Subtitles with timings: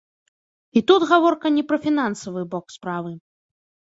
[0.79, 3.13] І тут гаворка не пра фінансавы бок справы.